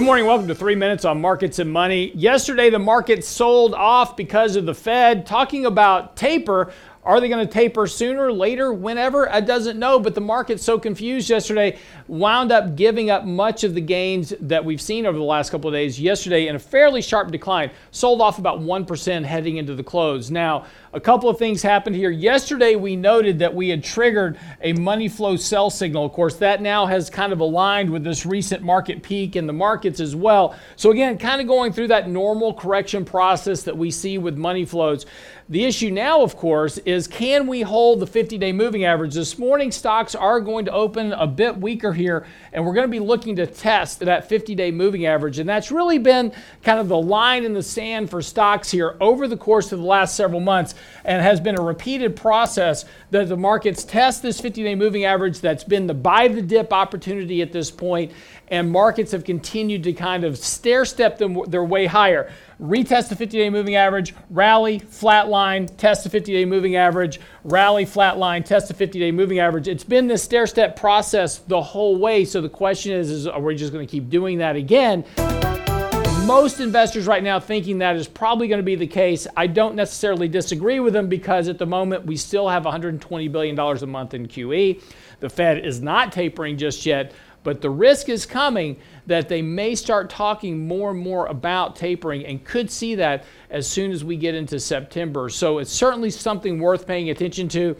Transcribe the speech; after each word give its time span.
Good 0.00 0.06
morning. 0.06 0.24
Welcome 0.24 0.48
to 0.48 0.54
Three 0.54 0.76
Minutes 0.76 1.04
on 1.04 1.20
Markets 1.20 1.58
and 1.58 1.70
Money. 1.70 2.10
Yesterday, 2.14 2.70
the 2.70 2.78
market 2.78 3.22
sold 3.22 3.74
off 3.74 4.16
because 4.16 4.56
of 4.56 4.64
the 4.64 4.72
Fed 4.72 5.26
talking 5.26 5.66
about 5.66 6.16
taper. 6.16 6.72
Are 7.10 7.20
they 7.20 7.28
going 7.28 7.44
to 7.44 7.52
taper 7.52 7.88
sooner, 7.88 8.32
later, 8.32 8.72
whenever? 8.72 9.28
I 9.28 9.40
doesn't 9.40 9.80
know, 9.80 9.98
but 9.98 10.14
the 10.14 10.20
market's 10.20 10.62
so 10.62 10.78
confused 10.78 11.28
yesterday, 11.28 11.76
wound 12.06 12.52
up 12.52 12.76
giving 12.76 13.10
up 13.10 13.24
much 13.24 13.64
of 13.64 13.74
the 13.74 13.80
gains 13.80 14.32
that 14.42 14.64
we've 14.64 14.80
seen 14.80 15.06
over 15.06 15.18
the 15.18 15.24
last 15.24 15.50
couple 15.50 15.66
of 15.66 15.74
days. 15.74 16.00
Yesterday, 16.00 16.46
in 16.46 16.54
a 16.54 16.58
fairly 16.60 17.02
sharp 17.02 17.32
decline, 17.32 17.72
sold 17.90 18.20
off 18.20 18.38
about 18.38 18.60
1% 18.60 19.24
heading 19.24 19.56
into 19.56 19.74
the 19.74 19.82
close. 19.82 20.30
Now, 20.30 20.66
a 20.92 21.00
couple 21.00 21.28
of 21.28 21.36
things 21.36 21.62
happened 21.62 21.96
here. 21.96 22.10
Yesterday, 22.10 22.76
we 22.76 22.94
noted 22.94 23.40
that 23.40 23.52
we 23.52 23.68
had 23.70 23.82
triggered 23.82 24.38
a 24.60 24.72
money 24.74 25.08
flow 25.08 25.34
sell 25.34 25.68
signal. 25.68 26.04
Of 26.04 26.12
course, 26.12 26.36
that 26.36 26.62
now 26.62 26.86
has 26.86 27.10
kind 27.10 27.32
of 27.32 27.40
aligned 27.40 27.90
with 27.90 28.04
this 28.04 28.24
recent 28.24 28.62
market 28.62 29.02
peak 29.02 29.34
in 29.34 29.48
the 29.48 29.52
markets 29.52 29.98
as 29.98 30.14
well. 30.14 30.54
So, 30.76 30.92
again, 30.92 31.18
kind 31.18 31.40
of 31.40 31.48
going 31.48 31.72
through 31.72 31.88
that 31.88 32.08
normal 32.08 32.54
correction 32.54 33.04
process 33.04 33.64
that 33.64 33.76
we 33.76 33.90
see 33.90 34.16
with 34.16 34.36
money 34.36 34.64
flows. 34.64 35.06
The 35.48 35.64
issue 35.64 35.90
now, 35.90 36.22
of 36.22 36.36
course, 36.36 36.78
is 36.78 36.99
can 37.06 37.46
we 37.46 37.62
hold 37.62 38.00
the 38.00 38.06
50 38.06 38.38
day 38.38 38.52
moving 38.52 38.84
average? 38.84 39.14
This 39.14 39.38
morning, 39.38 39.70
stocks 39.70 40.14
are 40.14 40.40
going 40.40 40.64
to 40.64 40.72
open 40.72 41.12
a 41.12 41.26
bit 41.26 41.56
weaker 41.56 41.92
here, 41.92 42.26
and 42.52 42.64
we're 42.64 42.74
going 42.74 42.86
to 42.86 42.90
be 42.90 43.00
looking 43.00 43.36
to 43.36 43.46
test 43.46 44.00
that 44.00 44.28
50 44.28 44.54
day 44.54 44.70
moving 44.70 45.06
average. 45.06 45.38
And 45.38 45.48
that's 45.48 45.70
really 45.70 45.98
been 45.98 46.32
kind 46.62 46.80
of 46.80 46.88
the 46.88 46.96
line 46.96 47.44
in 47.44 47.54
the 47.54 47.62
sand 47.62 48.10
for 48.10 48.22
stocks 48.22 48.70
here 48.70 48.96
over 49.00 49.28
the 49.28 49.36
course 49.36 49.72
of 49.72 49.78
the 49.78 49.84
last 49.84 50.16
several 50.16 50.40
months, 50.40 50.74
and 51.04 51.22
has 51.22 51.40
been 51.40 51.58
a 51.58 51.62
repeated 51.62 52.16
process 52.16 52.84
that 53.10 53.28
the 53.28 53.36
markets 53.36 53.84
test 53.84 54.22
this 54.22 54.40
50 54.40 54.62
day 54.62 54.74
moving 54.74 55.04
average. 55.04 55.40
That's 55.40 55.64
been 55.64 55.86
the 55.86 55.94
buy 55.94 56.28
the 56.28 56.42
dip 56.42 56.72
opportunity 56.72 57.42
at 57.42 57.52
this 57.52 57.70
point, 57.70 58.12
and 58.48 58.70
markets 58.70 59.12
have 59.12 59.24
continued 59.24 59.84
to 59.84 59.92
kind 59.92 60.24
of 60.24 60.38
stair 60.38 60.84
step 60.84 61.18
them, 61.18 61.42
their 61.48 61.64
way 61.64 61.86
higher 61.86 62.30
retest 62.60 63.08
the 63.08 63.16
50 63.16 63.38
day 63.38 63.50
moving 63.50 63.74
average, 63.74 64.14
rally, 64.28 64.80
flatline, 64.80 65.74
test 65.76 66.04
the 66.04 66.10
50 66.10 66.32
day 66.32 66.44
moving 66.44 66.76
average, 66.76 66.79
rally, 67.44 67.86
flatline, 67.86 68.44
test 68.44 68.68
the 68.68 68.74
50 68.74 68.98
day 68.98 69.12
moving 69.12 69.38
average. 69.38 69.68
It's 69.68 69.84
been 69.84 70.06
this 70.06 70.22
stair 70.22 70.46
step 70.46 70.76
process 70.76 71.38
the 71.38 71.60
whole 71.60 71.96
way. 71.96 72.24
So 72.24 72.40
the 72.40 72.48
question 72.48 72.92
is, 72.92 73.10
is 73.10 73.26
are 73.26 73.40
we 73.40 73.54
just 73.54 73.72
going 73.72 73.86
to 73.86 73.90
keep 73.90 74.08
doing 74.10 74.38
that 74.38 74.56
again? 74.56 75.04
Most 76.26 76.60
investors 76.60 77.06
right 77.06 77.24
now 77.24 77.40
thinking 77.40 77.78
that 77.78 77.96
is 77.96 78.06
probably 78.06 78.46
going 78.46 78.60
to 78.60 78.64
be 78.64 78.76
the 78.76 78.86
case. 78.86 79.26
I 79.36 79.48
don't 79.48 79.74
necessarily 79.74 80.28
disagree 80.28 80.78
with 80.78 80.92
them 80.92 81.08
because 81.08 81.48
at 81.48 81.58
the 81.58 81.66
moment 81.66 82.06
we 82.06 82.16
still 82.16 82.48
have 82.48 82.62
$120 82.62 83.32
billion 83.32 83.58
a 83.58 83.86
month 83.86 84.14
in 84.14 84.28
QE. 84.28 84.80
The 85.18 85.28
Fed 85.28 85.64
is 85.64 85.80
not 85.82 86.12
tapering 86.12 86.56
just 86.56 86.86
yet. 86.86 87.12
But 87.42 87.60
the 87.60 87.70
risk 87.70 88.08
is 88.08 88.26
coming 88.26 88.76
that 89.06 89.28
they 89.28 89.40
may 89.40 89.74
start 89.74 90.10
talking 90.10 90.66
more 90.66 90.90
and 90.90 91.00
more 91.00 91.26
about 91.26 91.76
tapering 91.76 92.24
and 92.26 92.44
could 92.44 92.70
see 92.70 92.94
that 92.96 93.24
as 93.48 93.66
soon 93.66 93.92
as 93.92 94.04
we 94.04 94.16
get 94.16 94.34
into 94.34 94.60
September. 94.60 95.28
So 95.30 95.58
it's 95.58 95.72
certainly 95.72 96.10
something 96.10 96.60
worth 96.60 96.86
paying 96.86 97.08
attention 97.10 97.48
to. 97.50 97.76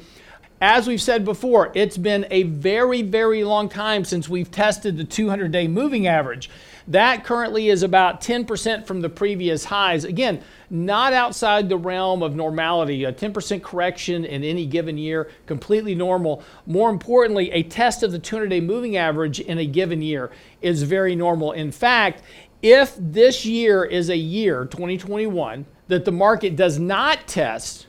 As 0.62 0.86
we've 0.86 1.00
said 1.00 1.24
before, 1.24 1.72
it's 1.74 1.96
been 1.96 2.26
a 2.30 2.42
very, 2.42 3.00
very 3.00 3.44
long 3.44 3.70
time 3.70 4.04
since 4.04 4.28
we've 4.28 4.50
tested 4.50 4.98
the 4.98 5.04
200 5.04 5.50
day 5.50 5.66
moving 5.66 6.06
average. 6.06 6.50
That 6.86 7.24
currently 7.24 7.70
is 7.70 7.82
about 7.82 8.20
10% 8.20 8.86
from 8.86 9.00
the 9.00 9.08
previous 9.08 9.64
highs. 9.64 10.04
Again, 10.04 10.42
not 10.68 11.14
outside 11.14 11.70
the 11.70 11.78
realm 11.78 12.22
of 12.22 12.36
normality. 12.36 13.04
A 13.04 13.12
10% 13.12 13.62
correction 13.62 14.26
in 14.26 14.44
any 14.44 14.66
given 14.66 14.98
year, 14.98 15.30
completely 15.46 15.94
normal. 15.94 16.42
More 16.66 16.90
importantly, 16.90 17.50
a 17.52 17.62
test 17.62 18.02
of 18.02 18.12
the 18.12 18.18
200 18.18 18.48
day 18.48 18.60
moving 18.60 18.98
average 18.98 19.40
in 19.40 19.56
a 19.56 19.66
given 19.66 20.02
year 20.02 20.30
is 20.60 20.82
very 20.82 21.14
normal. 21.16 21.52
In 21.52 21.72
fact, 21.72 22.22
if 22.60 22.94
this 22.98 23.46
year 23.46 23.82
is 23.82 24.10
a 24.10 24.16
year, 24.16 24.66
2021, 24.66 25.64
that 25.88 26.04
the 26.04 26.12
market 26.12 26.54
does 26.54 26.78
not 26.78 27.26
test 27.26 27.86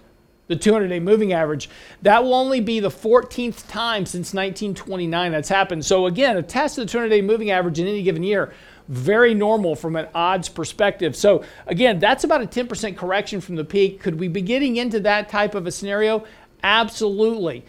the 0.52 0.56
200 0.56 0.88
day 0.88 1.00
moving 1.00 1.34
average. 1.34 1.70
That 2.04 2.24
will 2.24 2.36
only 2.36 2.60
be 2.60 2.80
the 2.80 2.90
14th 2.90 3.68
time 3.68 4.06
since 4.06 4.34
1929 4.34 5.32
that's 5.32 5.50
happened. 5.50 5.86
So, 5.86 6.06
again, 6.06 6.38
a 6.38 6.44
test 6.44 6.78
of 6.78 6.86
the 6.86 6.92
200 6.92 7.10
day 7.10 7.22
moving 7.22 7.50
average 7.50 7.80
in 7.80 7.88
any 7.88 8.04
given 8.04 8.24
year 8.24 8.54
very 8.88 9.34
normal 9.34 9.74
from 9.74 9.96
an 9.96 10.08
odds 10.14 10.50
perspective. 10.50 11.16
So, 11.16 11.46
again, 11.66 12.00
that's 12.00 12.26
about 12.26 12.42
a 12.42 12.46
10% 12.46 12.98
correction 12.98 13.40
from 13.40 13.56
the 13.56 13.64
peak. 13.64 14.02
Could 14.02 14.20
we 14.20 14.28
be 14.28 14.42
getting 14.42 14.76
into 14.76 15.00
that 15.02 15.30
type 15.30 15.56
of 15.56 15.66
a 15.66 15.72
scenario? 15.72 16.26
Absolutely. 16.62 17.64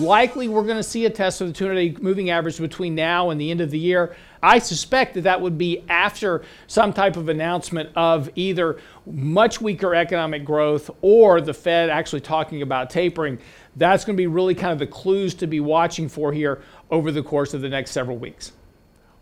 Likely, 0.00 0.46
we're 0.48 0.64
going 0.64 0.76
to 0.76 0.82
see 0.82 1.06
a 1.06 1.10
test 1.10 1.40
of 1.40 1.46
the 1.46 1.54
200 1.54 1.74
day 1.74 2.02
moving 2.02 2.28
average 2.28 2.58
between 2.58 2.94
now 2.94 3.30
and 3.30 3.40
the 3.40 3.50
end 3.50 3.62
of 3.62 3.70
the 3.70 3.78
year. 3.78 4.14
I 4.42 4.58
suspect 4.58 5.14
that 5.14 5.22
that 5.22 5.40
would 5.40 5.56
be 5.56 5.84
after 5.88 6.42
some 6.66 6.92
type 6.92 7.16
of 7.16 7.30
announcement 7.30 7.90
of 7.96 8.28
either 8.34 8.78
much 9.06 9.60
weaker 9.60 9.94
economic 9.94 10.44
growth 10.44 10.90
or 11.00 11.40
the 11.40 11.54
Fed 11.54 11.88
actually 11.88 12.20
talking 12.20 12.60
about 12.60 12.90
tapering. 12.90 13.38
That's 13.76 14.04
going 14.04 14.16
to 14.16 14.20
be 14.20 14.26
really 14.26 14.54
kind 14.54 14.72
of 14.72 14.78
the 14.78 14.86
clues 14.86 15.34
to 15.36 15.46
be 15.46 15.60
watching 15.60 16.10
for 16.10 16.30
here 16.30 16.60
over 16.90 17.10
the 17.10 17.22
course 17.22 17.54
of 17.54 17.62
the 17.62 17.68
next 17.68 17.92
several 17.92 18.18
weeks. 18.18 18.52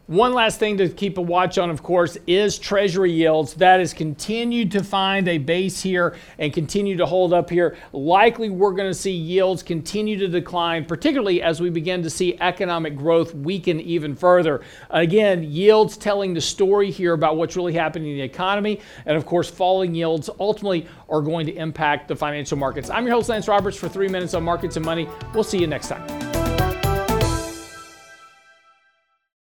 One 0.06 0.34
last 0.34 0.58
thing 0.58 0.76
to 0.76 0.88
keep 0.90 1.16
a 1.16 1.22
watch 1.22 1.56
on, 1.56 1.70
of 1.70 1.82
course, 1.82 2.18
is 2.26 2.58
Treasury 2.58 3.10
yields. 3.10 3.54
That 3.54 3.80
has 3.80 3.94
continued 3.94 4.70
to 4.72 4.84
find 4.84 5.26
a 5.28 5.38
base 5.38 5.80
here 5.80 6.14
and 6.38 6.52
continue 6.52 6.98
to 6.98 7.06
hold 7.06 7.32
up 7.32 7.48
here. 7.48 7.78
Likely, 7.94 8.50
we're 8.50 8.72
going 8.72 8.90
to 8.90 8.94
see 8.94 9.12
yields 9.12 9.62
continue 9.62 10.18
to 10.18 10.28
decline, 10.28 10.84
particularly 10.84 11.40
as 11.40 11.62
we 11.62 11.70
begin 11.70 12.02
to 12.02 12.10
see 12.10 12.36
economic 12.42 12.98
growth 12.98 13.34
weaken 13.34 13.80
even 13.80 14.14
further. 14.14 14.60
Again, 14.90 15.42
yields 15.42 15.96
telling 15.96 16.34
the 16.34 16.40
story 16.40 16.90
here 16.90 17.14
about 17.14 17.38
what's 17.38 17.56
really 17.56 17.72
happening 17.72 18.10
in 18.10 18.18
the 18.18 18.24
economy. 18.24 18.82
And 19.06 19.16
of 19.16 19.24
course, 19.24 19.48
falling 19.48 19.94
yields 19.94 20.28
ultimately 20.38 20.86
are 21.08 21.22
going 21.22 21.46
to 21.46 21.54
impact 21.54 22.08
the 22.08 22.16
financial 22.16 22.58
markets. 22.58 22.90
I'm 22.90 23.06
your 23.06 23.14
host, 23.14 23.30
Lance 23.30 23.48
Roberts, 23.48 23.78
for 23.78 23.88
three 23.88 24.08
minutes 24.08 24.34
on 24.34 24.42
markets 24.42 24.76
and 24.76 24.84
money. 24.84 25.08
We'll 25.32 25.44
see 25.44 25.58
you 25.58 25.66
next 25.66 25.88
time. 25.88 26.23